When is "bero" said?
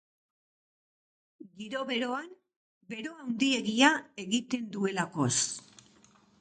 2.95-3.13